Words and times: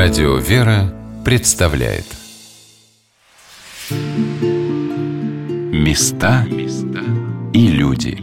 Радио 0.00 0.36
«Вера» 0.36 0.94
представляет. 1.24 2.04
Места 5.72 6.46
и 7.52 7.66
люди. 7.66 8.16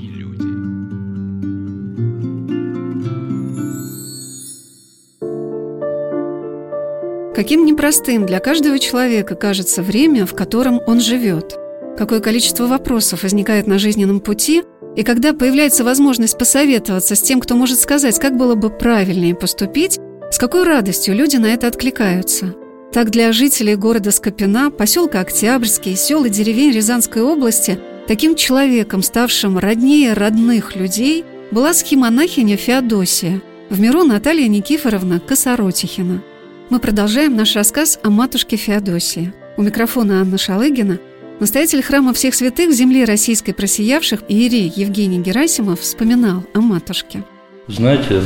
Каким 7.36 7.66
непростым 7.66 8.26
для 8.26 8.40
каждого 8.40 8.80
человека 8.80 9.36
кажется 9.36 9.84
время, 9.84 10.26
в 10.26 10.34
котором 10.34 10.80
он 10.88 11.02
живет. 11.02 11.58
Какое 11.98 12.22
количество 12.22 12.68
вопросов 12.68 13.24
возникает 13.24 13.68
на 13.68 13.80
жизненном 13.80 14.22
пути, 14.22 14.64
и 14.96 15.04
когда 15.04 15.34
появляется 15.34 15.84
возможность 15.84 16.38
посоветоваться 16.38 17.16
с 17.16 17.22
тем, 17.22 17.42
кто 17.42 17.58
может 17.58 17.82
сказать, 17.82 18.18
как 18.18 18.38
было 18.38 18.56
бы 18.56 18.70
правильнее 18.70 19.36
поступить, 19.36 20.00
с 20.32 20.38
какой 20.38 20.64
радостью 20.64 21.16
люди 21.16 21.38
на 21.38 21.48
это 21.48 21.68
откликаются. 21.68 22.56
Так 22.92 23.10
для 23.10 23.32
жителей 23.34 23.76
города 23.76 24.12
Скопина, 24.12 24.72
поселка 24.72 25.20
Октябрьский, 25.20 25.96
сел 25.96 26.26
и 26.26 26.30
деревень 26.30 26.72
Рязанской 26.72 27.22
области 27.22 27.80
таким 28.08 28.36
человеком, 28.36 29.04
ставшим 29.04 29.58
роднее 29.58 30.14
родных 30.14 30.76
людей, 30.76 31.26
была 31.52 31.74
схемонахиня 31.74 32.58
Феодосия, 32.58 33.42
в 33.70 33.80
миру 33.80 34.04
Наталья 34.04 34.48
Никифоровна 34.48 35.20
Косоротихина. 35.20 36.22
Мы 36.70 36.80
продолжаем 36.80 37.36
наш 37.36 37.56
рассказ 37.56 38.00
о 38.04 38.10
матушке 38.10 38.56
Феодосии. 38.56 39.34
У 39.58 39.62
микрофона 39.62 40.22
Анна 40.22 40.38
Шалыгина– 40.38 41.00
Настоятель 41.40 41.84
храма 41.84 42.14
всех 42.14 42.34
святых 42.34 42.72
земли 42.72 43.04
российской 43.04 43.52
просиявших 43.52 44.24
Иерей 44.30 44.72
Евгений 44.74 45.20
Герасимов 45.20 45.82
вспоминал 45.82 46.46
о 46.54 46.62
матушке. 46.62 47.26
Знаете, 47.68 48.22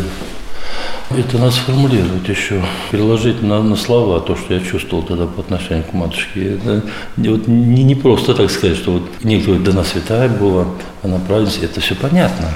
это 1.18 1.38
надо 1.38 1.52
сформулировать 1.52 2.27
еще, 2.27 2.62
переложить 2.91 3.41
на, 3.41 3.64
на 3.64 3.75
слова 3.75 4.20
то, 4.20 4.36
что 4.36 4.53
я 4.53 4.59
чувствовал 4.59 5.03
тогда 5.03 5.25
по 5.25 5.42
отношению 5.42 5.83
к 5.83 5.94
матушке. 5.94 6.56
Это 6.56 6.83
вот 7.17 7.47
не, 7.47 7.83
не 7.83 7.95
просто 7.95 8.36
так 8.36 8.52
сказать, 8.52 8.78
что 8.78 8.92
вот 8.92 9.03
некто 9.23 9.56
да 9.56 9.72
она 9.72 9.83
святая 9.83 10.30
была, 10.30 10.67
она 11.03 11.17
праведница, 11.17 11.66
это 11.66 11.81
все 11.81 11.95
понятно. 11.95 12.50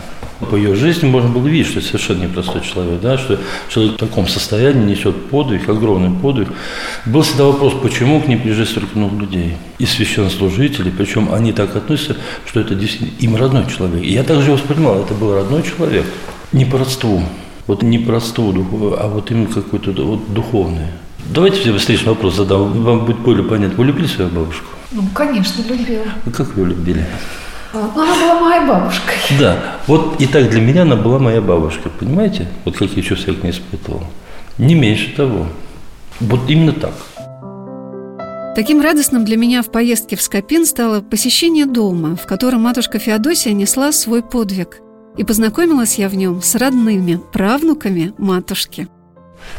По 0.52 0.56
ее 0.56 0.76
жизни 0.76 1.08
можно 1.08 1.30
было 1.30 1.48
видеть, 1.48 1.68
что 1.68 1.80
это 1.80 1.88
совершенно 1.88 2.24
непростой 2.24 2.62
человек, 2.62 3.00
да, 3.02 3.18
что 3.18 3.40
человек 3.70 3.94
в 3.94 3.98
таком 3.98 4.28
состоянии 4.28 4.92
несет 4.92 5.30
подвиг, 5.30 5.70
огромный 5.70 6.12
подвиг. 6.12 6.50
Был 7.06 7.22
всегда 7.22 7.46
вопрос, 7.46 7.74
почему 7.82 8.20
к 8.22 8.28
ним 8.28 8.42
приезжает 8.42 8.70
столько 8.70 8.98
много 8.98 9.22
людей, 9.22 9.56
и 9.80 9.86
священнослужителей, 9.86 10.92
причем 10.92 11.34
они 11.34 11.54
так 11.54 11.76
относятся, 11.76 12.18
что 12.46 12.60
это 12.60 12.76
действительно 12.76 13.18
им 13.20 13.36
родной 13.36 13.66
человек. 13.68 14.04
И 14.04 14.12
я 14.12 14.24
также 14.24 14.52
воспринимал, 14.52 15.02
это 15.02 15.14
был 15.14 15.34
родной 15.34 15.64
человек, 15.64 16.06
не 16.52 16.66
по 16.66 16.78
родству, 16.78 17.24
вот 17.68 17.84
не 17.84 18.00
по 18.00 18.14
родству, 18.14 18.54
а 18.98 19.08
вот 19.08 19.32
именно 19.32 19.48
какой-то 19.48 19.92
вот 20.04 20.34
духовный. 20.34 20.88
Давайте 21.26 21.62
все 21.62 21.78
встречный 21.78 22.10
вопрос 22.10 22.36
задам, 22.36 22.84
вам 22.84 23.06
будет 23.06 23.20
более 23.20 23.44
понятно. 23.44 23.78
Вы 23.78 23.86
любили 23.86 24.08
свою 24.08 24.30
бабушку? 24.30 24.66
Ну, 24.92 25.04
конечно, 25.14 25.62
любила. 25.64 26.04
Вы 26.26 26.32
как 26.32 26.56
вы 26.56 26.64
ее 26.64 26.70
любили? 26.70 27.06
Она 27.74 27.88
была 27.88 28.40
моей 28.40 28.68
бабушкой. 28.68 29.16
Да, 29.40 29.78
вот 29.88 30.22
и 30.22 30.28
так 30.28 30.50
для 30.50 30.62
меня 30.62 30.84
она 30.84 30.96
была 30.96 31.18
моя 31.18 31.42
бабушка, 31.42 31.90
понимаете? 31.90 32.48
Вот 32.66 32.78
какие 32.78 33.04
чувства 33.04 33.32
я 33.32 33.38
к 33.38 33.44
ней 33.44 33.52
испытывал. 33.52 34.04
Не 34.60 34.76
меньше 34.76 35.12
того. 35.16 35.48
Вот 36.20 36.42
именно 36.48 36.74
так. 36.74 36.94
Таким 38.56 38.82
радостным 38.82 39.26
для 39.26 39.36
меня 39.36 39.64
в 39.64 39.72
поездке 39.72 40.16
в 40.16 40.22
Скопин 40.22 40.68
стало 40.68 41.02
посещение 41.02 41.66
дома, 41.66 42.16
в 42.16 42.28
котором 42.28 42.62
матушка 42.62 43.00
Феодосия 43.00 43.54
несла 43.54 43.92
свой 43.92 44.22
подвиг. 44.22 44.82
И 45.18 45.24
познакомилась 45.24 46.00
я 46.00 46.10
в 46.10 46.16
нем 46.16 46.42
с 46.42 46.56
родными 46.56 47.20
правнуками 47.32 48.14
матушки– 48.18 48.88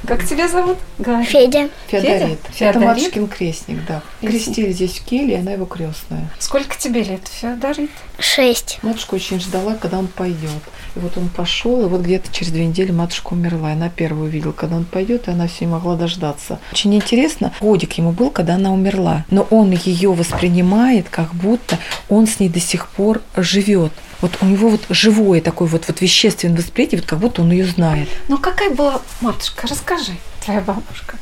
как 0.07 0.25
тебя 0.25 0.49
зовут? 0.49 0.77
Галя. 0.99 1.25
Федя. 1.25 1.71
Феодорит. 1.89 2.39
Это 2.59 2.79
матушкин 2.79 3.27
крестник, 3.27 3.79
да. 3.87 4.03
Крестили 4.21 4.71
здесь 4.73 4.99
в 4.99 5.05
Киеле, 5.05 5.39
она 5.39 5.53
его 5.53 5.65
крестная. 5.65 6.31
Сколько 6.39 6.77
тебе 6.77 7.03
лет, 7.03 7.27
Феодорит? 7.29 7.91
Шесть. 8.19 8.79
Матушка 8.83 9.15
очень 9.15 9.41
ждала, 9.41 9.75
когда 9.75 9.99
он 9.99 10.09
пойдет. 10.09 10.51
И 10.95 10.99
вот 10.99 11.17
он 11.17 11.29
пошел, 11.29 11.85
и 11.85 11.89
вот 11.89 12.03
где-то 12.03 12.33
через 12.33 12.53
две 12.53 12.67
недели 12.67 12.93
матушка 12.93 13.33
умерла. 13.33 13.71
И 13.71 13.73
она 13.75 13.89
первую 13.89 14.29
увидела, 14.29 14.53
когда 14.53 14.77
он 14.77 14.85
пойдет, 14.85 15.29
и 15.29 15.31
она 15.31 15.47
все 15.47 15.65
не 15.65 15.73
могла 15.73 15.97
дождаться. 15.97 16.61
Очень 16.73 16.95
интересно, 16.95 17.53
годик 17.61 17.95
ему 17.95 18.13
был, 18.13 18.31
когда 18.31 18.55
она 18.55 18.73
умерла. 18.73 19.25
Но 19.31 19.43
он 19.51 19.71
ее 19.71 20.13
воспринимает, 20.13 21.09
как 21.09 21.35
будто 21.35 21.79
он 22.09 22.27
с 22.27 22.41
ней 22.41 22.49
до 22.49 22.61
сих 22.61 22.89
пор 22.89 23.23
живет. 23.37 23.93
Вот 24.21 24.39
у 24.41 24.47
него 24.47 24.69
вот 24.69 24.83
живое 24.91 25.41
такое 25.41 25.69
вот, 25.69 25.87
вот 25.89 26.01
вещественное 26.01 26.57
восприятие, 26.57 27.01
вот 27.01 27.09
как 27.09 27.19
будто 27.19 27.43
он 27.43 27.51
ее 27.53 27.67
знает. 27.67 28.09
Ну 28.29 28.39
какая 28.39 28.71
была 28.71 29.01
матушка? 29.21 29.67
Расскажи, 29.67 30.13
твоя 30.45 30.61
бабушка. 30.61 31.19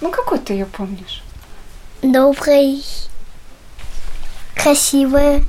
Ну 0.00 0.10
какой 0.10 0.38
ты 0.38 0.54
ее 0.54 0.66
помнишь? 0.66 1.22
Добрый, 2.02 2.82
красивая. 4.54 5.42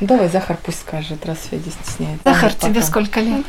Давай, 0.00 0.28
Захар 0.28 0.56
пусть 0.62 0.80
скажет, 0.80 1.24
раз 1.26 1.38
Федя 1.50 1.70
стесняется. 1.70 2.22
Захар, 2.24 2.52
а 2.58 2.66
тебе 2.66 2.82
сколько 2.82 3.20
лет? 3.20 3.44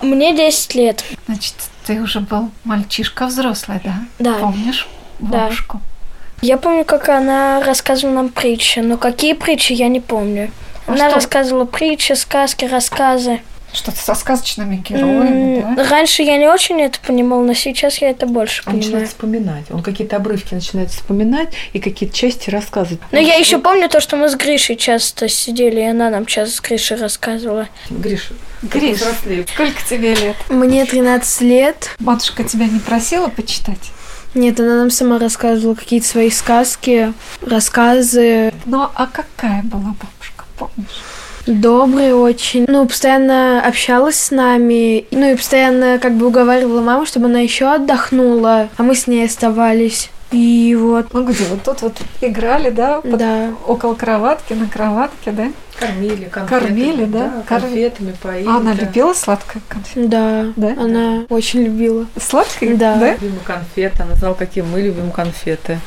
Мне 0.00 0.36
10 0.36 0.74
лет. 0.74 1.04
Значит, 1.26 1.54
ты 1.86 2.00
уже 2.00 2.20
был 2.20 2.50
мальчишка 2.64 3.26
взрослый, 3.26 3.80
да? 3.84 4.00
Да. 4.18 4.38
Помнишь 4.38 4.88
бабушку? 5.20 5.78
Да. 5.78 6.46
Я 6.46 6.58
помню, 6.58 6.84
как 6.84 7.08
она 7.08 7.62
рассказывала 7.62 8.16
нам 8.16 8.28
притчи, 8.28 8.80
но 8.80 8.98
какие 8.98 9.32
притчи, 9.32 9.72
я 9.72 9.88
не 9.88 10.00
помню. 10.00 10.50
А 10.86 10.92
Она 10.92 11.06
что? 11.08 11.16
рассказывала 11.16 11.64
притчи, 11.64 12.12
сказки, 12.12 12.64
рассказы. 12.64 13.40
Что-то 13.72 13.98
со 13.98 14.14
сказочными 14.14 14.76
героями, 14.76 15.58
mm, 15.58 15.76
да? 15.76 15.88
Раньше 15.90 16.22
я 16.22 16.38
не 16.38 16.48
очень 16.48 16.80
это 16.80 16.98
понимал, 17.04 17.42
но 17.42 17.52
сейчас 17.52 17.98
я 17.98 18.10
это 18.10 18.26
больше 18.26 18.62
он 18.64 18.72
понимаю. 18.72 18.84
Он 18.84 18.90
начинает 18.92 19.08
вспоминать. 19.08 19.64
Он 19.70 19.82
какие-то 19.82 20.16
обрывки 20.16 20.54
начинает 20.54 20.90
вспоминать 20.90 21.52
и 21.74 21.80
какие-то 21.80 22.16
части 22.16 22.48
рассказывать. 22.48 23.00
Но 23.12 23.18
я 23.18 23.34
еще 23.34 23.58
помню 23.58 23.88
то, 23.90 24.00
что 24.00 24.16
мы 24.16 24.28
с 24.30 24.34
Гришей 24.36 24.76
часто 24.76 25.28
сидели, 25.28 25.80
и 25.80 25.84
она 25.84 26.08
нам 26.08 26.24
часто 26.24 26.56
с 26.56 26.60
Гришей 26.60 26.96
рассказывала. 26.96 27.68
Гриша, 27.90 28.34
Гриш, 28.62 28.98
сколько 29.52 29.82
тебе 29.90 30.14
лет? 30.14 30.36
Мне 30.48 30.86
13 30.86 31.40
лет. 31.42 31.90
Матушка 31.98 32.44
тебя 32.44 32.66
не 32.66 32.78
просила 32.78 33.28
почитать? 33.28 33.90
Нет, 34.34 34.60
она 34.60 34.76
нам 34.76 34.90
сама 34.90 35.18
рассказывала 35.18 35.74
какие-то 35.74 36.06
свои 36.06 36.30
сказки, 36.30 37.12
рассказы. 37.42 38.52
Ну, 38.64 38.82
а 38.94 39.06
какая 39.06 39.62
была 39.62 39.82
бабушка? 39.82 40.15
Помнишь? 40.58 41.02
Добрый 41.46 42.12
очень. 42.12 42.64
Ну, 42.66 42.86
постоянно 42.86 43.64
общалась 43.64 44.16
с 44.16 44.30
нами. 44.32 45.06
Ну, 45.12 45.32
и 45.32 45.36
постоянно 45.36 45.98
как 46.00 46.14
бы 46.14 46.26
уговаривала 46.26 46.80
маму, 46.80 47.06
чтобы 47.06 47.26
она 47.26 47.38
еще 47.38 47.72
отдохнула. 47.72 48.68
А 48.76 48.82
мы 48.82 48.96
с 48.96 49.06
ней 49.06 49.26
оставались. 49.26 50.10
И 50.32 50.76
вот. 50.78 51.14
Ну, 51.14 51.24
где? 51.24 51.44
Вот 51.44 51.62
тут 51.62 51.82
вот 51.82 52.00
играли, 52.20 52.70
да? 52.70 53.00
Под, 53.00 53.16
да. 53.16 53.50
Около 53.66 53.94
кроватки, 53.94 54.54
на 54.54 54.68
кроватке, 54.68 55.30
да? 55.30 55.52
Кормили, 55.78 56.24
конфеты, 56.24 56.60
Кормили, 56.60 57.04
да? 57.04 57.28
да 57.28 57.42
конфетами 57.46 58.14
поили. 58.20 58.48
А 58.48 58.56
она 58.56 58.74
да. 58.74 58.84
любила 58.84 59.12
сладкое 59.12 59.62
конфеты? 59.68 60.08
Да, 60.08 60.46
да, 60.56 60.68
она 60.72 61.26
да. 61.28 61.34
очень 61.34 61.62
любила. 61.64 62.06
Сладкие? 62.18 62.74
Да. 62.74 62.96
да? 62.96 63.12
Любим 63.12 63.38
конфеты, 63.44 64.02
она 64.02 64.14
знала, 64.14 64.34
какие 64.34 64.64
мы 64.64 64.80
любим 64.80 65.10
конфеты. 65.12 65.78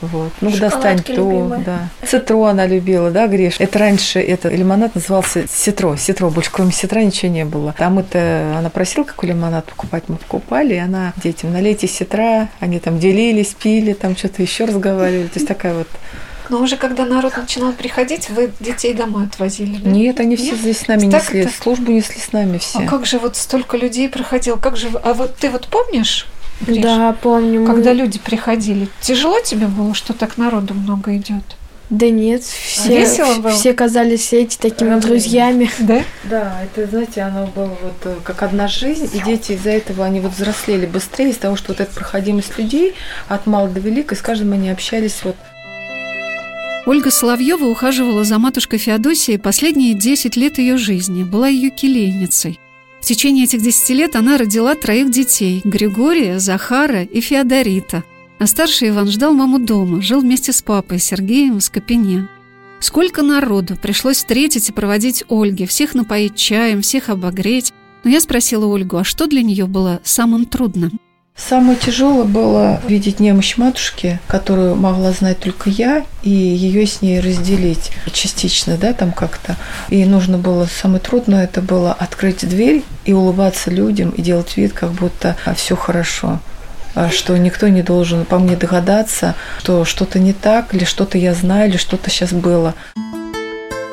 Вот. 0.00 0.32
Ну, 0.40 0.50
достань 0.50 1.02
то, 1.02 1.12
любимая. 1.12 1.60
да. 1.60 1.88
Цитро 2.06 2.44
она 2.44 2.66
любила, 2.66 3.10
да, 3.10 3.26
Гриш? 3.26 3.56
Это 3.58 3.78
раньше, 3.78 4.20
это 4.20 4.48
лимонад 4.48 4.94
назывался 4.94 5.46
ситро. 5.48 5.96
Ситро, 5.96 6.30
больше 6.30 6.50
кроме 6.52 6.72
ситра 6.72 7.00
ничего 7.00 7.32
не 7.32 7.44
было. 7.44 7.74
Там 7.78 7.98
это, 7.98 8.54
она 8.58 8.70
просила, 8.70 9.04
какой 9.04 9.30
лимонад 9.30 9.64
покупать, 9.64 10.04
мы 10.08 10.16
покупали, 10.16 10.74
и 10.74 10.78
она 10.78 11.12
детям 11.16 11.52
налейте 11.52 11.86
ситра, 11.86 12.48
они 12.60 12.78
там 12.78 12.98
делились, 12.98 13.54
пили, 13.54 13.94
там 13.94 14.16
что-то 14.16 14.42
еще 14.42 14.66
разговаривали. 14.66 15.28
То 15.28 15.38
есть 15.38 15.48
такая 15.48 15.74
вот 15.74 15.88
но 16.48 16.60
уже 16.60 16.76
когда 16.76 17.04
народ 17.04 17.36
начинал 17.36 17.72
приходить, 17.72 18.30
вы 18.30 18.52
детей 18.60 18.94
домой 18.94 19.24
отвозили, 19.24 19.78
да? 19.78 19.90
Нет, 19.90 20.20
они 20.20 20.36
все 20.36 20.52
Нет? 20.52 20.60
здесь 20.60 20.78
с 20.78 20.86
нами 20.88 21.10
так 21.10 21.24
несли, 21.24 21.40
это... 21.40 21.52
службу 21.52 21.90
несли 21.90 22.20
с 22.20 22.32
нами 22.32 22.58
все. 22.58 22.78
А 22.78 22.86
как 22.86 23.04
же 23.04 23.18
вот 23.18 23.36
столько 23.36 23.76
людей 23.76 24.08
проходило? 24.08 24.56
Как 24.56 24.76
же... 24.76 24.88
А 25.02 25.14
вот 25.14 25.36
ты 25.36 25.50
вот 25.50 25.66
помнишь, 25.66 26.28
Гриш? 26.60 26.82
Да, 26.82 27.16
помню. 27.20 27.66
Когда 27.66 27.90
мы... 27.90 27.96
люди 27.96 28.18
приходили, 28.18 28.88
тяжело 29.00 29.40
тебе 29.40 29.66
было, 29.66 29.94
что 29.94 30.12
так 30.12 30.38
народу 30.38 30.74
много 30.74 31.16
идет? 31.16 31.44
Да 31.88 32.10
нет, 32.10 32.42
все, 32.42 32.98
Весело 32.98 33.34
было? 33.36 33.52
все 33.52 33.72
казались 33.72 34.32
эти 34.32 34.56
такими 34.56 34.88
Родными. 34.90 35.08
друзьями. 35.08 35.70
Да? 35.78 36.02
Да, 36.24 36.62
это, 36.64 36.90
знаете, 36.90 37.22
оно 37.22 37.46
было 37.46 37.76
вот 37.80 37.94
э, 38.04 38.16
как 38.24 38.42
одна 38.42 38.66
жизнь, 38.66 39.08
и 39.14 39.20
дети 39.20 39.52
из-за 39.52 39.70
этого, 39.70 40.04
они 40.04 40.18
вот 40.18 40.32
взрослели 40.32 40.84
быстрее, 40.86 41.30
из-за 41.30 41.42
того, 41.42 41.54
что 41.54 41.68
вот 41.68 41.80
эта 41.80 41.94
проходимость 41.94 42.58
людей 42.58 42.94
от 43.28 43.46
мала 43.46 43.68
до 43.68 43.78
велика, 43.78 44.16
и 44.16 44.18
с 44.18 44.20
каждым 44.20 44.52
они 44.52 44.68
общались 44.68 45.20
вот 45.22 45.36
Ольга 46.86 47.10
Соловьева 47.10 47.64
ухаживала 47.64 48.24
за 48.24 48.38
матушкой 48.38 48.78
Феодосией 48.78 49.38
последние 49.38 49.94
10 49.94 50.36
лет 50.36 50.58
ее 50.58 50.76
жизни, 50.76 51.24
была 51.24 51.48
ее 51.48 51.70
келейницей. 51.70 52.60
В 53.06 53.08
течение 53.08 53.44
этих 53.44 53.62
десяти 53.62 53.94
лет 53.94 54.16
она 54.16 54.36
родила 54.36 54.74
троих 54.74 55.12
детей– 55.12 55.60
Григория, 55.64 56.40
Захара 56.40 57.04
и 57.04 57.20
Феодорита. 57.20 58.02
А 58.40 58.48
старший 58.48 58.88
Иван 58.88 59.06
ждал 59.06 59.32
маму 59.32 59.60
дома, 59.60 60.02
жил 60.02 60.22
вместе 60.22 60.52
с 60.52 60.60
папой 60.60 60.98
Сергеем 60.98 61.58
в 61.58 61.60
Скопине. 61.60 62.28
Сколько 62.80 63.22
народу 63.22 63.76
пришлось 63.80 64.16
встретить 64.16 64.70
и 64.70 64.72
проводить 64.72 65.22
Ольге, 65.28 65.68
всех 65.68 65.94
напоить 65.94 66.34
чаем, 66.34 66.82
всех 66.82 67.08
обогреть. 67.08 67.72
Но 68.02 68.10
я 68.10 68.20
спросила 68.20 68.66
Ольгу, 68.66 68.96
а 68.96 69.04
что 69.04 69.28
для 69.28 69.44
нее 69.44 69.66
было 69.66 70.00
самым 70.02 70.44
трудным? 70.44 70.98
Самое 71.36 71.76
тяжелое 71.76 72.24
было 72.24 72.80
видеть 72.88 73.20
немощь 73.20 73.56
матушки, 73.58 74.18
которую 74.26 74.74
могла 74.74 75.12
знать 75.12 75.38
только 75.38 75.68
я, 75.68 76.04
и 76.22 76.30
ее 76.30 76.86
с 76.86 77.02
ней 77.02 77.20
разделить 77.20 77.92
частично, 78.10 78.76
да, 78.78 78.94
там 78.94 79.12
как-то. 79.12 79.56
И 79.90 80.04
нужно 80.06 80.38
было, 80.38 80.66
самое 80.66 80.98
трудное 80.98 81.44
это 81.44 81.60
было 81.60 81.92
открыть 81.92 82.48
дверь 82.48 82.82
и 83.04 83.12
улыбаться 83.12 83.70
людям, 83.70 84.10
и 84.10 84.22
делать 84.22 84.56
вид, 84.56 84.72
как 84.72 84.92
будто 84.92 85.36
все 85.54 85.76
хорошо 85.76 86.40
а, 86.94 87.10
что 87.10 87.36
никто 87.36 87.68
не 87.68 87.82
должен 87.82 88.24
по 88.24 88.38
мне 88.38 88.56
догадаться, 88.56 89.34
что 89.58 89.84
что-то 89.84 90.18
не 90.18 90.32
так, 90.32 90.74
или 90.74 90.84
что-то 90.84 91.18
я 91.18 91.34
знаю, 91.34 91.68
или 91.68 91.76
что-то 91.76 92.08
сейчас 92.08 92.32
было. 92.32 92.74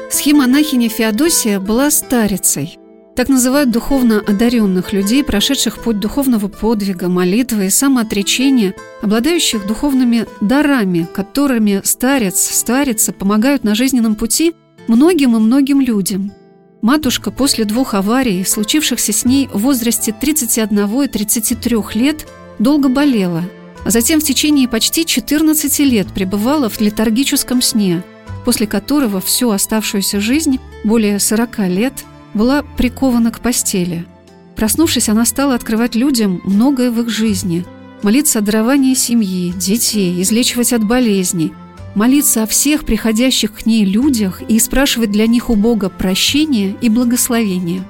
Схемонахиня 0.09 0.89
Феодосия 0.89 1.59
была 1.59 1.91
старицей. 1.91 2.79
Так 3.15 3.29
называют 3.29 3.69
духовно 3.69 4.23
одаренных 4.25 4.91
людей, 4.91 5.23
прошедших 5.23 5.83
путь 5.83 5.99
духовного 5.99 6.47
подвига, 6.47 7.09
молитвы 7.09 7.67
и 7.67 7.69
самоотречения, 7.69 8.73
обладающих 9.03 9.67
духовными 9.67 10.25
дарами, 10.41 11.07
которыми 11.13 11.81
старец, 11.83 12.41
старица 12.41 13.13
помогают 13.13 13.63
на 13.63 13.75
жизненном 13.75 14.15
пути 14.15 14.55
многим 14.87 15.35
и 15.35 15.39
многим 15.39 15.79
людям. 15.79 16.31
Матушка 16.81 17.29
после 17.29 17.65
двух 17.65 17.93
аварий, 17.93 18.43
случившихся 18.43 19.13
с 19.13 19.25
ней 19.25 19.47
в 19.53 19.59
возрасте 19.59 20.11
31 20.11 21.03
и 21.03 21.07
33 21.07 21.77
лет, 21.93 22.27
долго 22.57 22.89
болела, 22.89 23.43
а 23.85 23.91
затем 23.91 24.21
в 24.21 24.23
течение 24.23 24.67
почти 24.67 25.05
14 25.05 25.79
лет 25.81 26.07
пребывала 26.07 26.67
в 26.67 26.81
летаргическом 26.81 27.61
сне, 27.61 28.01
после 28.43 28.65
которого 28.65 29.21
всю 29.21 29.51
оставшуюся 29.51 30.19
жизнь, 30.19 30.59
более 30.83 31.19
40 31.19 31.59
лет– 31.69 31.93
была 32.33 32.63
прикована 32.77 33.31
к 33.31 33.39
постели. 33.39 34.05
Проснувшись, 34.55 35.09
она 35.09 35.25
стала 35.25 35.55
открывать 35.55 35.95
людям 35.95 36.41
многое 36.43 36.91
в 36.91 36.99
их 37.01 37.09
жизни, 37.09 37.65
молиться 38.01 38.39
о 38.39 38.41
даровании 38.41 38.93
семьи, 38.93 39.51
детей, 39.51 40.21
излечивать 40.21 40.73
от 40.73 40.83
болезней, 40.83 41.53
молиться 41.95 42.43
о 42.43 42.47
всех 42.47 42.85
приходящих 42.85 43.53
к 43.53 43.65
ней 43.65 43.85
людях 43.85 44.41
и 44.47 44.59
спрашивать 44.59 45.11
для 45.11 45.27
них 45.27 45.49
у 45.49 45.55
Бога 45.55 45.89
прощения 45.89 46.75
и 46.81 46.89
благословения. 46.89 47.83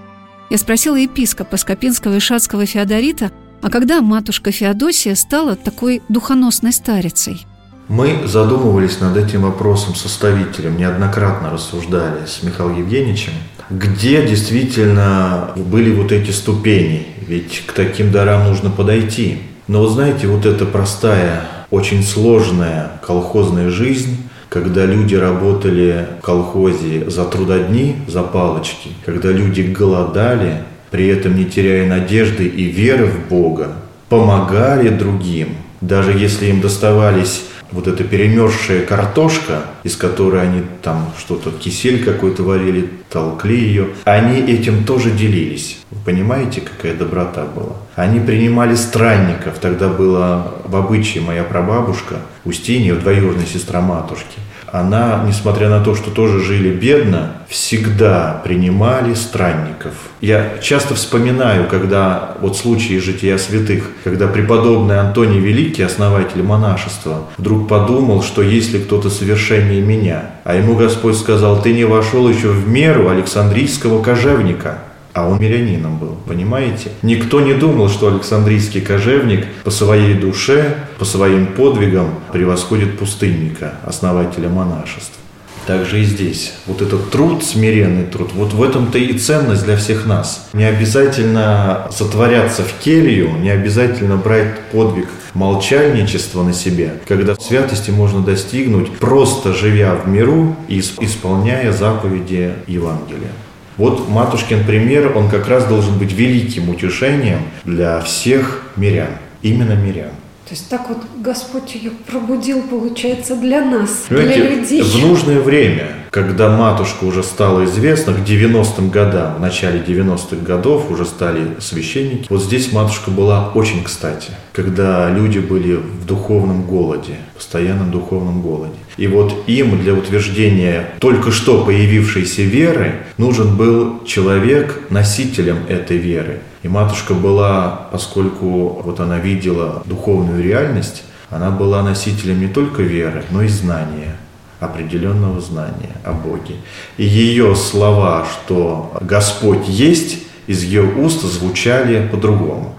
Я 0.50 0.58
спросила 0.58 0.96
епископа 0.96 1.58
Скопинского 1.58 2.18
и 2.18 2.20
Шацкого 2.20 2.66
Феодорита, 2.66 3.32
а 3.62 3.70
когда 3.70 4.02
матушка 4.02 4.52
Феодосия 4.52 5.16
стала 5.16 5.56
такой 5.56 6.02
духоносной 6.10 6.74
старицей? 6.74 7.46
Мы 7.88 8.28
задумывались 8.28 9.00
над 9.00 9.18
этим 9.18 9.42
вопросом 9.42 9.96
составителем, 9.96 10.78
неоднократно 10.78 11.50
рассуждали 11.50 12.26
с 12.26 12.44
Михаилом 12.44 12.78
Евгеньевичем– 12.78 13.34
где 13.70 14.26
действительно 14.26 15.52
были 15.56 15.92
вот 15.92 16.12
эти 16.12 16.32
ступени. 16.32 17.08
Ведь 17.28 17.64
к 17.66 17.74
таким 17.74 18.12
дарам 18.12 18.46
нужно 18.48 18.70
подойти. 18.70 19.40
Но 19.68 19.80
вот 19.80 19.92
знаете, 19.92 20.28
вот 20.28 20.46
эта 20.46 20.66
простая, 20.66 21.44
очень 21.72 22.04
сложная 22.04 22.92
колхозная 23.06 23.70
жизнь, 23.70 24.18
когда 24.50 24.86
люди 24.86 25.16
работали 25.16 26.06
в 26.20 26.22
колхозе 26.22 27.10
за 27.10 27.26
трудодни, 27.26 27.96
за 28.08 28.22
палочки, 28.22 28.90
когда 29.06 29.32
люди 29.32 29.62
голодали, 29.62 30.64
при 30.92 31.08
этом 31.08 31.36
не 31.36 31.46
теряя 31.46 31.88
надежды 31.88 32.46
и 32.46 32.66
веры 32.66 33.08
в 33.08 33.30
Бога, 33.30 33.74
помогали 34.10 34.90
другим, 34.90 35.56
даже 35.82 36.12
если 36.12 36.48
им 36.48 36.62
доставались 36.62 37.46
вот 37.74 37.88
эта 37.88 38.04
перемерзшая 38.04 38.86
картошка, 38.86 39.64
из 39.84 39.96
которой 39.96 40.44
они 40.44 40.62
там 40.82 41.12
что-то, 41.18 41.52
кисель 41.52 42.04
какой-то 42.04 42.44
варили, 42.44 42.90
толкли 43.10 43.56
ее, 43.56 43.90
они 44.06 44.40
этим 44.40 44.86
тоже 44.86 45.12
делились. 45.12 45.80
Вы 45.90 45.98
понимаете, 46.06 46.62
какая 46.62 46.94
доброта 46.94 47.46
была? 47.46 47.78
Они 47.96 48.20
принимали 48.20 48.76
странников, 48.76 49.60
тогда 49.60 49.90
была 49.90 50.52
в 50.66 50.76
обычае 50.76 51.24
моя 51.24 51.44
прабабушка, 51.44 52.18
Устинья, 52.46 52.96
двоюродная 52.96 53.46
сестра 53.46 53.82
матушки– 53.82 54.38
она, 54.74 55.24
несмотря 55.28 55.70
на 55.70 55.82
то, 55.82 55.94
что 55.94 56.10
тоже 56.10 56.40
жили 56.40 56.72
бедно, 56.72 57.34
всегда 57.48 58.42
принимали 58.44 59.14
странников. 59.14 59.94
Я 60.20 60.58
часто 60.64 60.96
вспоминаю, 60.96 61.68
когда 61.68 62.32
вот 62.42 62.58
случаи 62.58 62.98
жития 62.98 63.38
святых, 63.38 63.92
когда 64.04 64.28
преподобный 64.28 65.00
Антоний 65.00 65.38
Великий, 65.38 65.84
основатель 65.84 66.42
монашества, 66.42 67.28
вдруг 67.38 67.68
подумал, 67.68 68.24
что 68.24 68.42
если 68.42 68.80
кто-то 68.80 69.12
совершеннее 69.12 69.82
меня, 69.82 70.32
а 70.44 70.56
ему 70.56 70.76
Господь 70.76 71.18
сказал, 71.18 71.62
ты 71.62 71.72
не 71.72 71.84
вошел 71.84 72.28
еще 72.28 72.48
в 72.48 72.68
меру 72.68 73.10
Александрийского 73.10 74.02
кожевника, 74.02 74.80
а 75.14 75.28
он 75.28 75.40
мирянином 75.40 75.98
был, 75.98 76.18
понимаете? 76.28 76.90
Никто 77.02 77.42
не 77.42 77.54
думал, 77.54 77.90
что 77.90 78.08
Александрийский 78.08 78.82
кожевник 78.82 79.46
по 79.64 79.72
своей 79.72 80.16
душе, 80.16 80.76
по 80.98 81.06
своим 81.06 81.48
подвигам 81.48 82.08
превосходит 82.32 82.98
пустынника, 82.98 83.76
основателя 83.84 84.50
монашества. 84.50 85.22
Также 85.66 86.02
и 86.02 86.04
здесь. 86.04 86.54
Вот 86.66 86.82
этот 86.82 87.10
труд, 87.10 87.44
смиренный 87.44 88.04
труд, 88.04 88.32
вот 88.34 88.52
в 88.54 88.62
этом-то 88.62 88.98
и 88.98 89.18
ценность 89.18 89.64
для 89.64 89.78
всех 89.78 90.06
нас. 90.06 90.50
Не 90.52 90.66
обязательно 90.66 91.88
затворяться 91.90 92.64
в 92.64 92.74
келью, 92.84 93.32
не 93.40 93.50
обязательно 93.50 94.18
брать 94.18 94.60
подвиг 94.72 95.08
молчальничества 95.34 96.44
на 96.44 96.54
себе, 96.54 96.96
когда 97.08 97.36
святости 97.36 97.92
можно 97.92 98.22
достигнуть, 98.22 98.92
просто 98.98 99.54
живя 99.54 99.96
в 99.96 100.08
миру 100.08 100.56
и 100.68 100.80
исполняя 100.80 101.72
заповеди 101.72 102.54
Евангелия. 102.68 103.32
Вот 103.78 104.08
матушкин 104.10 104.66
пример, 104.66 105.18
он 105.18 105.30
как 105.30 105.48
раз 105.48 105.66
должен 105.66 105.98
быть 105.98 106.12
великим 106.14 106.70
утешением 106.70 107.40
для 107.64 108.02
всех 108.02 108.64
мирян, 108.76 109.10
именно 109.42 109.74
мирян. 109.74 110.12
То 110.46 110.56
есть 110.56 110.68
так 110.68 110.90
вот 110.90 110.98
Господь 111.20 111.74
ее 111.74 111.92
пробудил, 111.92 112.62
получается, 112.64 113.38
для 113.38 113.64
нас, 113.64 114.06
Понимаете, 114.10 114.42
для 114.42 114.56
людей. 114.56 114.82
В 114.82 114.98
нужное 114.98 115.40
время, 115.40 115.88
когда 116.12 116.50
матушка 116.50 117.06
уже 117.06 117.24
стала 117.24 117.64
известна, 117.64 118.14
к 118.14 118.18
90-м 118.18 118.90
годам, 118.90 119.36
в 119.36 119.40
начале 119.40 119.80
90-х 119.80 120.46
годов 120.46 120.92
уже 120.92 121.06
стали 121.06 121.56
священники, 121.60 122.28
вот 122.30 122.44
здесь 122.44 122.74
матушка 122.74 123.10
была 123.10 123.52
очень 123.56 123.86
кстати, 123.86 124.32
когда 124.52 125.10
люди 125.10 125.40
были 125.40 125.76
в 125.76 126.06
духовном 126.06 126.64
голоде, 126.64 127.16
постоянном 127.36 127.92
духовном 127.92 128.42
голоде. 128.42 128.74
И 128.98 129.08
вот 129.08 129.46
им 129.48 129.80
для 129.82 129.94
утверждения 129.94 130.90
только 131.00 131.32
что 131.32 131.64
появившейся 131.64 132.42
веры 132.42 132.96
нужен 133.18 133.56
был 133.56 134.04
человек 134.06 134.82
носителем 134.90 135.60
этой 135.70 135.98
веры– 135.98 136.42
и 136.64 136.68
матушка 136.68 137.14
была, 137.14 137.88
поскольку 137.92 138.82
вот 138.84 139.00
она 139.00 139.20
видела 139.20 139.84
духовную 139.86 140.42
реальность, 140.42 141.04
она 141.30 141.52
была 141.52 141.84
носителем 141.84 142.40
не 142.40 142.48
только 142.48 142.82
веры, 142.82 143.24
но 143.32 143.42
и 143.44 143.48
знания, 143.48 144.16
определенного 144.60 145.42
знания 145.42 145.96
о 146.06 146.14
Боге. 146.14 146.56
И 146.98 147.04
ее 147.04 147.56
слова, 147.56 148.26
что 148.26 148.94
Господь 149.02 149.68
есть, 149.68 150.20
из 150.48 150.64
ее 150.64 150.84
уст 150.84 151.22
звучали 151.22 152.08
по-другому. 152.08 152.74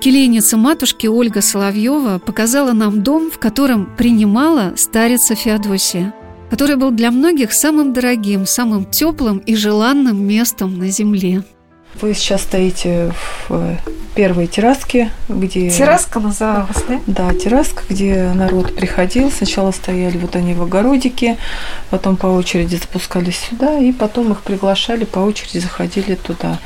Келейница 0.00 0.56
матушки 0.56 1.06
Ольга 1.06 1.42
Соловьева 1.42 2.18
показала 2.18 2.72
нам 2.72 3.02
дом, 3.02 3.30
в 3.30 3.38
котором 3.38 3.88
принимала 3.96 4.72
старица 4.76 5.34
Феодосия, 5.34 6.12
который 6.50 6.76
был 6.76 6.90
для 6.90 7.10
многих 7.10 7.52
самым 7.52 7.92
дорогим, 7.92 8.46
самым 8.46 8.84
теплым 8.84 9.38
и 9.38 9.54
желанным 9.54 10.26
местом 10.26 10.78
на 10.78 10.88
земле. 10.88 11.44
Вы 12.00 12.14
сейчас 12.14 12.42
стоите 12.42 13.12
в 13.48 13.76
первой 14.14 14.46
терраске, 14.46 15.10
где... 15.28 15.70
Терраска 15.70 16.20
называлась, 16.20 16.84
да? 16.86 17.00
Да, 17.06 17.34
терраска, 17.34 17.82
где 17.88 18.30
народ 18.34 18.74
приходил. 18.74 19.30
Сначала 19.30 19.70
стояли 19.70 20.18
вот 20.18 20.36
они 20.36 20.54
в 20.54 20.62
огородике, 20.62 21.38
потом 21.90 22.16
по 22.16 22.26
очереди 22.26 22.76
спускались 22.76 23.38
сюда, 23.38 23.78
и 23.78 23.92
потом 23.92 24.32
их 24.32 24.42
приглашали, 24.42 25.04
по 25.04 25.20
очереди 25.20 25.58
заходили 25.58 26.14
туда. 26.14 26.58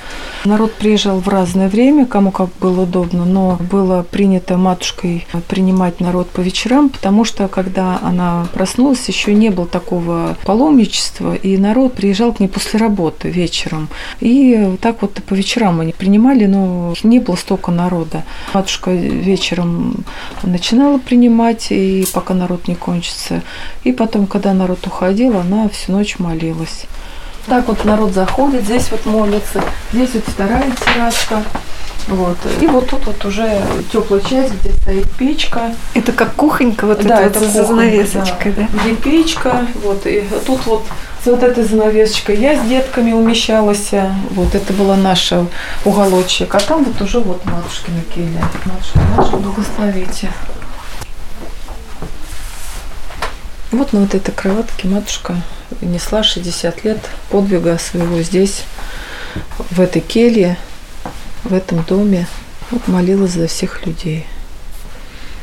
Народ 0.45 0.75
приезжал 0.75 1.21
в 1.21 1.29
разное 1.29 1.69
время, 1.69 2.07
кому 2.07 2.33
как 2.33 2.49
было 2.61 2.83
удобно, 2.83 3.25
но 3.25 3.59
было 3.71 4.03
принято 4.03 4.57
матушкой 4.57 5.27
принимать 5.49 6.01
народ 6.01 6.29
по 6.31 6.41
вечерам, 6.41 6.89
потому 6.89 7.25
что 7.25 7.47
когда 7.49 7.99
она 8.03 8.49
проснулась, 8.53 9.07
еще 9.09 9.35
не 9.35 9.51
было 9.51 9.67
такого 9.67 10.37
паломничества, 10.45 11.35
и 11.35 11.57
народ 11.59 11.95
приезжал 11.95 12.33
к 12.33 12.41
ней 12.41 12.49
после 12.49 12.81
работы 12.81 13.29
вечером. 13.29 13.89
И 14.21 14.77
так 14.81 15.03
вот 15.03 15.16
по 15.23 15.35
вечерам 15.35 15.81
они 15.81 15.93
принимали, 15.93 16.47
но 16.47 16.95
не 17.03 17.19
было 17.19 17.37
столько 17.37 17.71
народа. 17.71 18.25
Матушка 18.55 18.91
вечером 18.91 20.05
начинала 20.43 20.99
принимать, 20.99 21.69
и 21.71 22.07
пока 22.13 22.35
народ 22.35 22.69
не 22.69 22.75
кончится. 22.75 23.43
И 23.85 23.93
потом, 23.93 24.27
когда 24.27 24.53
народ 24.55 24.87
уходил, 24.87 25.39
она 25.39 25.69
всю 25.69 25.93
ночь 25.93 26.19
молилась. 26.19 26.87
Так 27.47 27.69
вот 27.69 27.85
народ 27.85 28.13
заходит, 28.13 28.65
здесь 28.65 28.91
вот 28.91 29.07
молится, 29.07 29.63
здесь 29.93 30.11
вот 30.15 30.25
вторая 30.27 30.71
терраска. 30.73 31.43
Вот. 32.09 32.37
И 32.61 32.67
вот 32.67 32.89
тут 32.89 33.07
вот 33.07 33.25
уже 33.25 33.63
теплая 33.93 34.21
часть, 34.21 34.55
где 34.61 34.73
стоит 34.73 35.11
печка. 35.13 35.75
Это 35.95 36.13
как 36.13 36.35
кухонька 36.35 36.87
вот 36.87 37.03
да, 37.05 37.21
это, 37.21 37.39
это 37.39 37.41
вот 37.41 37.49
за 37.51 37.65
занавесочкой, 37.65 38.53
да. 38.53 38.69
да. 38.73 38.79
Где 38.81 38.95
печка, 38.95 39.67
вот, 39.83 40.07
и 40.07 40.25
тут 40.47 40.65
вот 40.67 40.85
вот 41.33 41.43
этой 41.43 41.65
занавесочкой. 41.65 42.37
Я 42.37 42.63
с 42.63 42.69
детками 42.69 43.13
умещалась. 43.13 43.91
Вот 44.31 44.55
это 44.55 44.73
была 44.73 44.97
наша 44.97 45.47
уголочек. 45.85 46.55
А 46.55 46.61
там 46.61 46.85
вот 46.85 47.01
уже 47.01 47.21
вот 47.21 47.45
матушкина 47.45 48.03
келья. 48.15 48.45
Матушка, 48.65 49.01
наша, 49.17 49.37
благословите. 49.37 50.31
Вот 53.73 53.93
на 53.93 54.01
вот 54.01 54.15
этой 54.15 54.33
кроватке 54.33 54.89
матушка 54.89 55.43
несла 55.81 56.23
60 56.23 56.85
лет 56.85 56.99
подвига 57.31 57.77
своего 57.79 58.23
здесь, 58.23 58.65
в 59.71 59.81
этой 59.81 60.01
келье, 60.01 60.57
в 61.45 61.53
этом 61.53 61.83
доме. 61.83 62.27
Вот 62.71 62.89
молилась 62.89 63.33
за 63.33 63.49
всех 63.49 63.85
людей 63.85 64.27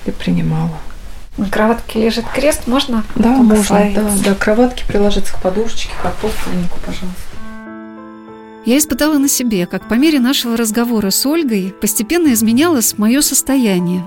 и 0.06 0.12
принимала. 0.12 0.78
На 1.38 1.50
кроватке 1.50 2.00
лежит 2.00 2.25
крест, 2.28 2.68
можно 2.68 3.04
Да, 3.16 3.30
можно, 3.30 3.92
да, 3.96 4.12
да, 4.24 4.36
кроватки 4.36 4.84
приложиться 4.88 5.34
к 5.34 5.42
подушечке, 5.42 5.92
к 6.02 6.06
апостольнику, 6.06 6.78
пожалуйста. 6.86 7.34
Я 8.66 8.78
испытала 8.78 9.18
на 9.18 9.28
себе, 9.28 9.66
как 9.66 9.90
по 9.90 9.96
мере 9.96 10.20
нашего 10.20 10.56
разговора 10.56 11.10
с 11.10 11.25
Ольгой 11.25 11.74
постепенно 11.82 12.32
изменялось 12.34 12.98
мое 12.98 13.22
состояние. 13.22 14.04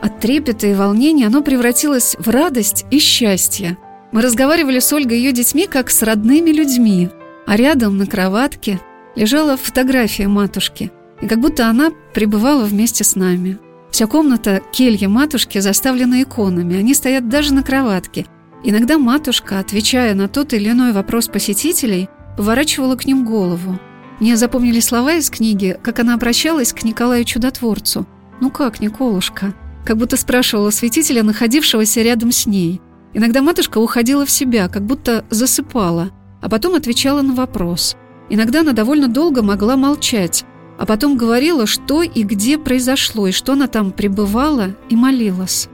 От 0.00 0.20
трепета 0.20 0.68
и 0.68 0.74
волнения 0.74 1.26
оно 1.26 1.42
превратилось 1.42 2.16
в 2.18 2.28
радость 2.30 2.86
и 2.90 3.00
счастье. 3.00 3.76
Мы 4.12 4.22
разговаривали 4.22 4.78
с 4.78 4.90
Ольгой 4.92 5.18
и 5.18 5.22
ее 5.22 5.32
детьми 5.32 5.66
как 5.66 5.90
с 5.90 6.02
родными 6.02 6.50
людьми, 6.50 7.10
а 7.46 7.56
рядом 7.56 7.98
на 7.98 8.06
кроватке 8.06 8.80
лежала 9.14 9.56
фотография 9.56 10.28
матушки, 10.28 10.90
и 11.20 11.26
как 11.26 11.40
будто 11.40 11.66
она 11.66 11.90
пребывала 12.14 12.64
вместе 12.64 13.04
с 13.04 13.14
нами. 13.16 13.58
Вся 13.98 14.06
комната 14.06 14.62
келья 14.70 15.08
матушки 15.08 15.58
заставлена 15.58 16.22
иконами, 16.22 16.76
они 16.76 16.94
стоят 16.94 17.28
даже 17.28 17.52
на 17.52 17.64
кроватке. 17.64 18.26
Иногда 18.62 18.96
матушка, 18.96 19.58
отвечая 19.58 20.14
на 20.14 20.28
тот 20.28 20.52
или 20.52 20.70
иной 20.70 20.92
вопрос 20.92 21.26
посетителей, 21.26 22.08
поворачивала 22.36 22.94
к 22.94 23.06
ним 23.06 23.24
голову. 23.24 23.80
Мне 24.20 24.36
запомнили 24.36 24.78
слова 24.78 25.14
из 25.14 25.30
книги, 25.30 25.76
как 25.82 25.98
она 25.98 26.14
обращалась 26.14 26.72
к 26.72 26.84
Николаю 26.84 27.24
Чудотворцу. 27.24 28.06
«Ну 28.40 28.50
как, 28.50 28.78
Николушка?» 28.78 29.52
Как 29.84 29.96
будто 29.96 30.16
спрашивала 30.16 30.70
святителя, 30.70 31.24
находившегося 31.24 32.00
рядом 32.02 32.30
с 32.30 32.46
ней. 32.46 32.80
Иногда 33.14 33.42
матушка 33.42 33.78
уходила 33.78 34.24
в 34.24 34.30
себя, 34.30 34.68
как 34.68 34.86
будто 34.86 35.24
засыпала, 35.28 36.12
а 36.40 36.48
потом 36.48 36.76
отвечала 36.76 37.20
на 37.22 37.34
вопрос. 37.34 37.96
Иногда 38.30 38.60
она 38.60 38.74
довольно 38.74 39.08
долго 39.08 39.42
могла 39.42 39.76
молчать, 39.76 40.44
а 40.78 40.86
потом 40.86 41.16
говорила, 41.16 41.66
что 41.66 42.02
и 42.02 42.22
где 42.22 42.56
произошло, 42.56 43.26
и 43.26 43.32
что 43.32 43.52
она 43.52 43.66
там 43.66 43.90
пребывала 43.90 44.76
и 44.88 44.96
молилась. 44.96 45.68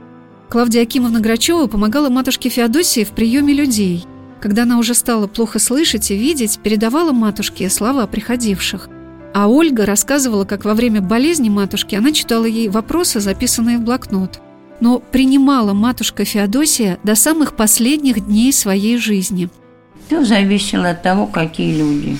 Клавдия 0.49 0.81
Акимовна 0.81 1.19
Грачева 1.19 1.67
помогала 1.67 2.09
матушке 2.09 2.49
Феодосии 2.49 3.03
в 3.03 3.09
приеме 3.09 3.53
людей. 3.53 4.05
Когда 4.41 4.63
она 4.63 4.77
уже 4.77 4.93
стала 4.93 5.27
плохо 5.27 5.59
слышать 5.59 6.11
и 6.11 6.17
видеть, 6.17 6.59
передавала 6.59 7.11
матушке 7.11 7.69
слова 7.69 8.05
приходивших. 8.07 8.89
А 9.33 9.47
Ольга 9.47 9.85
рассказывала, 9.85 10.45
как 10.45 10.65
во 10.65 10.73
время 10.73 11.01
болезни 11.01 11.49
матушки 11.49 11.95
она 11.95 12.11
читала 12.11 12.45
ей 12.45 12.69
вопросы, 12.69 13.19
записанные 13.19 13.77
в 13.77 13.81
блокнот. 13.81 14.39
Но 14.79 14.99
принимала 14.99 15.73
матушка 15.73 16.25
Феодосия 16.25 16.99
до 17.03 17.15
самых 17.15 17.55
последних 17.55 18.25
дней 18.25 18.51
своей 18.53 18.97
жизни. 18.97 19.49
Все 20.07 20.23
зависело 20.23 20.89
от 20.89 21.01
того, 21.01 21.27
какие 21.27 21.77
люди. 21.77 22.17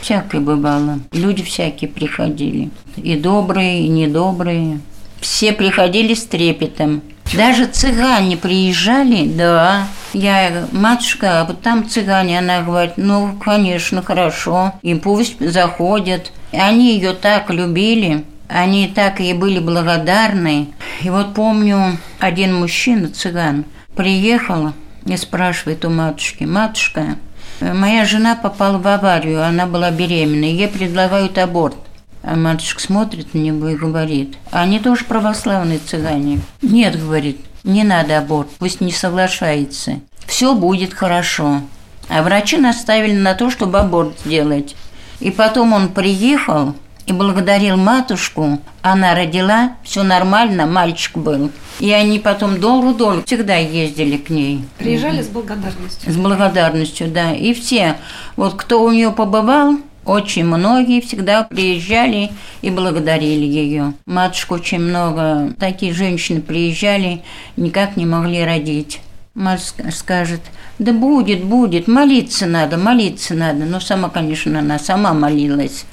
Всякое 0.00 0.40
бывало. 0.40 1.00
Люди 1.12 1.42
всякие 1.42 1.90
приходили. 1.90 2.70
И 2.96 3.16
добрые, 3.16 3.82
и 3.84 3.88
недобрые. 3.88 4.80
Все 5.20 5.52
приходили 5.52 6.14
с 6.14 6.24
трепетом. 6.24 7.02
Даже 7.34 7.66
цыгане 7.66 8.36
приезжали, 8.36 9.26
да. 9.28 9.86
Я, 10.14 10.66
матушка, 10.72 11.40
а 11.40 11.44
вот 11.44 11.60
там 11.60 11.88
цыгане, 11.88 12.38
она 12.38 12.62
говорит, 12.62 12.94
ну, 12.96 13.36
конечно, 13.38 14.02
хорошо, 14.02 14.72
и 14.82 14.94
пусть 14.94 15.38
заходят. 15.38 16.32
Они 16.52 16.94
ее 16.94 17.12
так 17.12 17.50
любили, 17.50 18.24
они 18.48 18.88
так 18.88 19.20
ей 19.20 19.34
были 19.34 19.58
благодарны. 19.58 20.68
И 21.02 21.10
вот 21.10 21.34
помню, 21.34 21.98
один 22.18 22.54
мужчина, 22.54 23.10
цыган, 23.10 23.66
приехал 23.94 24.72
и 25.04 25.16
спрашивает 25.16 25.84
у 25.84 25.90
матушки, 25.90 26.44
матушка, 26.44 27.16
моя 27.60 28.04
жена 28.04 28.36
попала 28.36 28.78
в 28.78 28.86
аварию, 28.86 29.44
она 29.44 29.66
была 29.66 29.90
беременна, 29.90 30.44
ей 30.44 30.68
предлагают 30.68 31.38
аборт. 31.38 31.76
А 32.22 32.34
матушка 32.36 32.80
смотрит 32.82 33.32
на 33.34 33.38
него 33.38 33.68
и 33.68 33.76
говорит, 33.76 34.36
они 34.50 34.80
тоже 34.80 35.04
православные 35.04 35.78
цыгане. 35.78 36.40
Нет, 36.62 36.98
говорит, 37.00 37.40
не 37.64 37.84
надо 37.84 38.18
аборт, 38.18 38.48
пусть 38.58 38.80
не 38.80 38.92
соглашается. 38.92 40.00
Все 40.26 40.54
будет 40.54 40.94
хорошо. 40.94 41.62
А 42.08 42.22
врачи 42.22 42.56
наставили 42.56 43.16
на 43.16 43.34
то, 43.34 43.50
чтобы 43.50 43.78
аборт 43.78 44.18
сделать. 44.24 44.76
И 45.20 45.30
потом 45.30 45.72
он 45.72 45.88
приехал 45.88 46.74
и 47.08 47.12
благодарил 47.12 47.76
матушку. 47.76 48.60
Она 48.82 49.14
родила, 49.14 49.72
все 49.82 50.02
нормально, 50.02 50.66
мальчик 50.66 51.16
был. 51.16 51.50
И 51.80 51.90
они 51.90 52.18
потом 52.18 52.60
долго-долго 52.60 53.22
всегда 53.24 53.56
ездили 53.56 54.18
к 54.18 54.28
ней. 54.28 54.64
Приезжали 54.76 55.22
с 55.22 55.28
благодарностью. 55.28 56.12
С 56.12 56.16
благодарностью, 56.16 57.08
да. 57.08 57.32
И 57.32 57.54
все, 57.54 57.96
вот 58.36 58.54
кто 58.54 58.82
у 58.82 58.92
нее 58.92 59.10
побывал, 59.10 59.76
очень 60.04 60.44
многие 60.44 61.00
всегда 61.00 61.44
приезжали 61.44 62.30
и 62.60 62.70
благодарили 62.70 63.46
ее. 63.46 63.94
Матушка 64.06 64.54
очень 64.54 64.80
много, 64.80 65.54
такие 65.58 65.94
женщины 65.94 66.42
приезжали, 66.42 67.22
никак 67.56 67.96
не 67.96 68.04
могли 68.04 68.44
родить. 68.44 69.00
Матушка 69.34 69.90
скажет, 69.92 70.40
да 70.78 70.92
будет, 70.92 71.44
будет, 71.44 71.88
молиться 71.88 72.46
надо, 72.46 72.76
молиться 72.76 73.34
надо. 73.34 73.64
Но 73.64 73.80
сама, 73.80 74.10
конечно, 74.10 74.58
она 74.58 74.78
сама 74.78 75.14
молилась. 75.14 75.86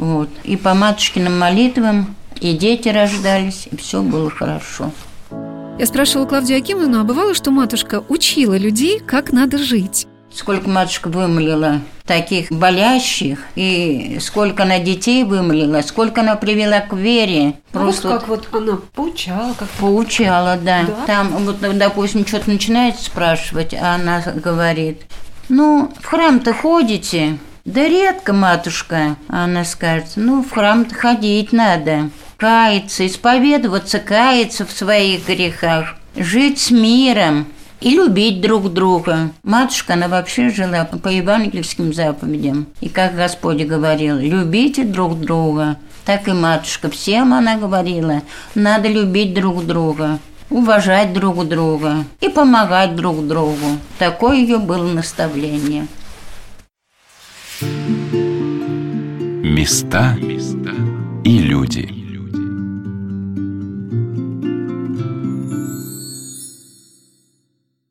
Вот. 0.00 0.30
И 0.44 0.56
по 0.56 0.72
матушкиным 0.72 1.38
молитвам 1.38 2.16
и 2.40 2.54
дети 2.54 2.88
рождались, 2.88 3.68
и 3.70 3.76
все 3.76 4.00
было 4.00 4.30
хорошо. 4.30 4.92
Я 5.78 5.86
спрашивала 5.86 6.26
Клавдию 6.26 6.58
Акимовну, 6.58 7.00
а 7.00 7.04
бывало, 7.04 7.34
что 7.34 7.50
матушка 7.50 8.02
учила 8.08 8.56
людей, 8.56 8.98
как 8.98 9.30
надо 9.32 9.58
жить? 9.58 10.06
Сколько 10.32 10.70
матушка 10.70 11.08
вымолила 11.08 11.80
таких 12.06 12.50
болящих, 12.50 13.40
и 13.56 14.16
сколько 14.20 14.62
она 14.62 14.78
детей 14.78 15.22
вымолила, 15.24 15.82
сколько 15.82 16.22
она 16.22 16.34
привела 16.36 16.80
к 16.80 16.94
вере. 16.94 17.54
Просто 17.70 18.08
вот 18.08 18.18
как 18.20 18.28
вот 18.28 18.48
она 18.52 18.78
поучала, 18.94 19.52
как 19.52 19.68
Поучала, 19.68 20.58
да. 20.62 20.84
Да? 20.86 21.06
Там, 21.06 21.28
вот, 21.44 21.58
допустим, 21.60 22.26
что-то 22.26 22.48
начинает 22.48 22.98
спрашивать, 22.98 23.74
а 23.74 23.96
она 23.96 24.22
говорит, 24.34 25.02
ну, 25.50 25.92
в 26.00 26.06
храм-то 26.06 26.54
ходите? 26.54 27.38
Да 27.64 27.86
редко, 27.86 28.32
матушка. 28.32 29.16
Она 29.28 29.64
скажет, 29.64 30.12
ну, 30.16 30.42
в 30.42 30.50
храм-то 30.50 30.94
ходить 30.94 31.52
надо. 31.52 32.10
Каяться, 32.36 33.06
исповедоваться, 33.06 33.98
каяться 33.98 34.64
в 34.64 34.72
своих 34.72 35.26
грехах. 35.26 35.94
Жить 36.16 36.58
с 36.58 36.70
миром 36.70 37.46
и 37.80 37.90
любить 37.90 38.40
друг 38.40 38.72
друга. 38.72 39.30
Матушка, 39.42 39.94
она 39.94 40.08
вообще 40.08 40.48
жила 40.50 40.84
по 40.84 41.08
евангельским 41.08 41.92
заповедям. 41.92 42.66
И 42.80 42.88
как 42.88 43.14
Господь 43.14 43.62
говорил, 43.62 44.16
любите 44.16 44.84
друг 44.84 45.20
друга. 45.20 45.76
Так 46.06 46.28
и 46.28 46.32
матушка, 46.32 46.90
всем 46.90 47.34
она 47.34 47.56
говорила, 47.56 48.22
надо 48.54 48.88
любить 48.88 49.34
друг 49.34 49.66
друга 49.66 50.18
уважать 50.50 51.12
друг 51.12 51.46
друга 51.46 52.04
и 52.20 52.28
помогать 52.28 52.96
друг 52.96 53.26
другу. 53.26 53.78
Такое 53.98 54.36
ее 54.36 54.58
было 54.58 54.86
наставление. 54.92 55.86
Места 59.50 60.16
и 61.24 61.38
люди. 61.40 61.99